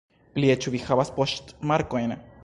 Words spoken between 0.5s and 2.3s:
ĉu vi havas poŝtmarkojn?